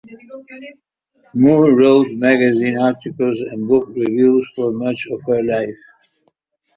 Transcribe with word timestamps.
Moore 1.35 1.75
wrote 1.75 2.09
magazine 2.13 2.75
articles 2.79 3.39
and 3.39 3.67
book 3.67 3.87
reviews 3.89 4.49
for 4.55 4.71
much 4.71 5.05
of 5.11 5.21
her 5.27 5.43
life. 5.43 5.77